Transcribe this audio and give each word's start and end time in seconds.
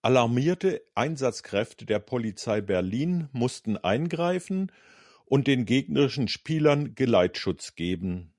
Alarmierte 0.00 0.82
Einsatzkräfte 0.94 1.84
der 1.84 1.98
Polizei 1.98 2.62
Berlin 2.62 3.28
mussten 3.32 3.76
eingreifen 3.76 4.72
und 5.26 5.46
den 5.46 5.66
gegnerischen 5.66 6.26
Spielern 6.26 6.94
Geleitschutz 6.94 7.74
geben. 7.74 8.32